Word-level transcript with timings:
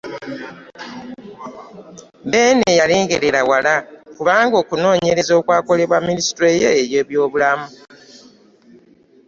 Beene 2.29 2.69
yalengerera 2.79 3.41
wala 3.51 3.73
kubanga 4.15 4.55
okunoonyereza 4.63 5.31
okwakolebwa 5.39 5.97
Minisitule 6.07 6.49
y'Ebyobulamu. 6.91 7.67